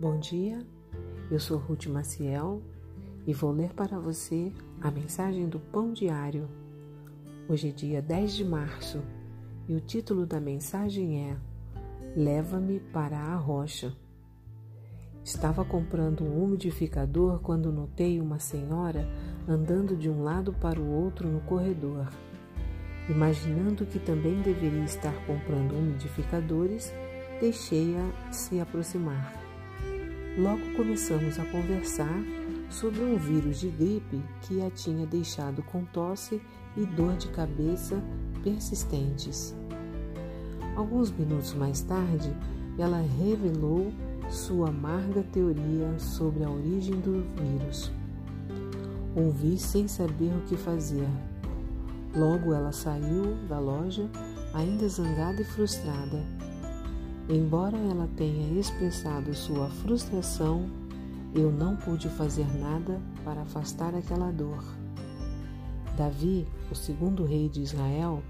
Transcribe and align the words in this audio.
Bom 0.00 0.18
dia, 0.18 0.66
eu 1.30 1.38
sou 1.38 1.58
Ruth 1.58 1.84
Maciel 1.84 2.62
e 3.26 3.34
vou 3.34 3.52
ler 3.52 3.74
para 3.74 3.98
você 3.98 4.50
a 4.80 4.90
mensagem 4.90 5.46
do 5.46 5.60
Pão 5.60 5.92
Diário. 5.92 6.48
Hoje 7.46 7.68
é 7.68 7.70
dia 7.70 8.00
10 8.00 8.34
de 8.34 8.42
março 8.42 9.02
e 9.68 9.74
o 9.74 9.80
título 9.80 10.24
da 10.24 10.40
mensagem 10.40 11.28
é 11.28 11.36
Leva-me 12.16 12.80
para 12.80 13.18
a 13.18 13.36
rocha. 13.36 13.94
Estava 15.22 15.66
comprando 15.66 16.24
um 16.24 16.44
umidificador 16.44 17.38
quando 17.40 17.70
notei 17.70 18.22
uma 18.22 18.38
senhora 18.38 19.06
andando 19.46 19.94
de 19.94 20.08
um 20.08 20.22
lado 20.22 20.54
para 20.54 20.80
o 20.80 20.90
outro 20.90 21.28
no 21.28 21.42
corredor. 21.42 22.08
Imaginando 23.06 23.84
que 23.84 23.98
também 23.98 24.40
deveria 24.40 24.84
estar 24.84 25.12
comprando 25.26 25.72
umidificadores, 25.72 26.90
deixei-a 27.38 28.32
se 28.32 28.58
aproximar. 28.58 29.49
Logo 30.38 30.74
começamos 30.76 31.38
a 31.40 31.44
conversar 31.46 32.22
sobre 32.70 33.00
um 33.02 33.16
vírus 33.16 33.58
de 33.58 33.68
gripe 33.68 34.22
que 34.42 34.62
a 34.62 34.70
tinha 34.70 35.04
deixado 35.04 35.60
com 35.62 35.84
tosse 35.84 36.40
e 36.76 36.86
dor 36.86 37.16
de 37.16 37.28
cabeça 37.28 38.00
persistentes. 38.42 39.54
Alguns 40.76 41.10
minutos 41.10 41.52
mais 41.52 41.80
tarde, 41.82 42.32
ela 42.78 43.00
revelou 43.00 43.92
sua 44.30 44.68
amarga 44.68 45.24
teoria 45.32 45.98
sobre 45.98 46.44
a 46.44 46.50
origem 46.50 46.94
do 47.00 47.24
vírus. 47.34 47.90
Ouvi 49.16 49.58
sem 49.58 49.88
saber 49.88 50.32
o 50.32 50.42
que 50.42 50.56
fazer. 50.56 51.08
Logo 52.14 52.54
ela 52.54 52.70
saiu 52.70 53.34
da 53.48 53.58
loja, 53.58 54.08
ainda 54.54 54.88
zangada 54.88 55.42
e 55.42 55.44
frustrada. 55.44 56.24
Embora 57.32 57.76
ela 57.76 58.08
tenha 58.16 58.58
expressado 58.58 59.32
sua 59.36 59.68
frustração, 59.68 60.68
eu 61.32 61.52
não 61.52 61.76
pude 61.76 62.08
fazer 62.08 62.44
nada 62.58 63.00
para 63.24 63.42
afastar 63.42 63.94
aquela 63.94 64.32
dor. 64.32 64.64
Davi, 65.96 66.44
o 66.72 66.74
segundo 66.74 67.24
rei 67.24 67.48
de 67.48 67.60
Israel, 67.60 68.20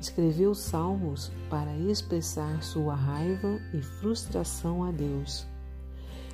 escreveu 0.00 0.54
salmos 0.54 1.30
para 1.50 1.76
expressar 1.76 2.62
sua 2.62 2.94
raiva 2.94 3.60
e 3.74 3.82
frustração 3.82 4.82
a 4.82 4.90
Deus. 4.90 5.46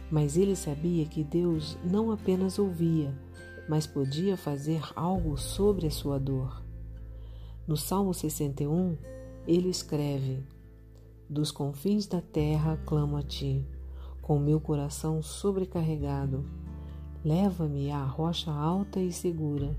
Mas 0.09 0.37
ele 0.37 0.55
sabia 0.55 1.07
que 1.07 1.25
Deus 1.25 1.77
não 1.83 2.13
apenas 2.13 2.61
ouvia, 2.61 3.13
mas 3.69 3.89
podia 3.89 4.37
fazer 4.37 4.81
algo 4.95 5.37
sobre 5.37 5.89
a 5.89 5.91
sua 5.91 6.21
dor. 6.21 6.63
No 7.67 7.77
Salmo 7.77 8.15
61, 8.15 8.97
ele 9.49 9.69
escreve: 9.69 10.45
dos 11.29 11.51
confins 11.51 12.07
da 12.07 12.21
terra 12.21 12.77
clamo 12.85 13.17
a 13.17 13.23
ti, 13.23 13.67
com 14.21 14.39
meu 14.39 14.61
coração 14.61 15.23
sobrecarregado. 15.23 16.45
Leva-me 17.25 17.91
à 17.91 18.05
rocha 18.05 18.51
alta 18.51 19.01
e 19.01 19.11
segura. 19.11 19.77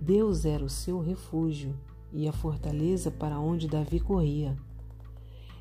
Deus 0.00 0.44
era 0.44 0.64
o 0.64 0.68
seu 0.68 1.00
refúgio 1.00 1.74
e 2.12 2.28
a 2.28 2.32
fortaleza 2.32 3.10
para 3.10 3.38
onde 3.38 3.66
Davi 3.66 3.98
corria. 3.98 4.56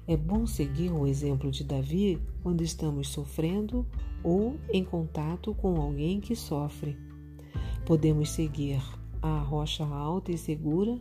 É 0.07 0.15
bom 0.15 0.45
seguir 0.45 0.91
o 0.91 1.05
exemplo 1.05 1.51
de 1.51 1.63
Davi 1.63 2.21
quando 2.41 2.61
estamos 2.61 3.09
sofrendo 3.09 3.85
ou 4.23 4.55
em 4.71 4.83
contato 4.83 5.53
com 5.55 5.81
alguém 5.81 6.21
que 6.21 6.35
sofre. 6.35 6.97
Podemos 7.85 8.29
seguir 8.29 8.81
a 9.21 9.39
rocha 9.39 9.83
alta 9.83 10.31
e 10.31 10.37
segura 10.37 10.97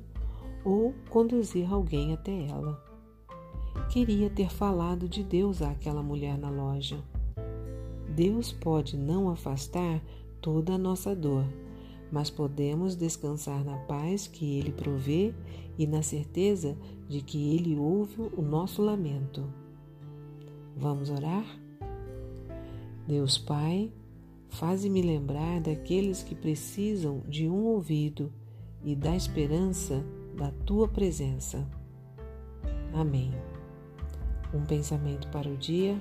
ou 0.65 0.95
conduzir 1.11 1.71
alguém 1.71 2.13
até 2.13 2.47
ela 2.47 2.87
queria 3.89 4.29
ter 4.31 4.51
falado 4.51 5.09
de 5.09 5.23
Deus 5.23 5.63
àquela 5.63 6.03
mulher 6.03 6.37
na 6.39 6.51
loja. 6.51 7.03
Deus 8.15 8.53
pode 8.53 8.97
não 8.97 9.29
afastar 9.31 10.03
toda 10.41 10.75
a 10.75 10.79
nossa 10.79 11.15
dor, 11.15 11.45
mas 12.11 12.31
podemos 12.31 12.97
descansar 12.97 13.65
na 13.65 13.77
paz 13.79 14.27
que 14.27 14.59
Ele 14.59 14.73
provê 14.73 15.35
e 15.79 15.87
na 15.87 16.03
certeza 16.03 16.77
de 17.09 17.21
que 17.21 17.55
Ele 17.55 17.77
ouve 17.77 18.23
o 18.37 18.43
nosso 18.43 18.83
lamento. 18.83 19.45
Vamos 20.77 21.11
orar? 21.11 21.45
Deus 23.07 23.39
Pai, 23.39 23.93
faze-me 24.49 25.03
lembrar 25.03 25.61
daqueles 25.61 26.23
que 26.23 26.35
precisam 26.35 27.23
de 27.29 27.49
um 27.49 27.65
ouvido 27.67 28.33
e 28.85 28.95
da 28.95 29.15
esperança 29.15 30.05
da 30.37 30.51
tua 30.51 30.89
presença. 30.89 31.67
Amém. 32.93 33.33
Um 34.53 34.65
pensamento 34.65 35.29
para 35.29 35.49
o 35.49 35.57
dia. 35.57 35.99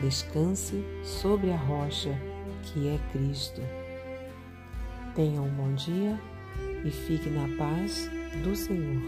Descanse 0.00 0.84
sobre 1.04 1.52
a 1.52 1.56
rocha 1.56 2.18
que 2.62 2.88
é 2.88 2.98
Cristo. 3.12 3.60
Tenha 5.14 5.40
um 5.40 5.50
bom 5.50 5.72
dia 5.74 6.18
e 6.84 6.90
fique 6.90 7.30
na 7.30 7.48
paz 7.56 8.10
do 8.42 8.56
Senhor. 8.56 9.02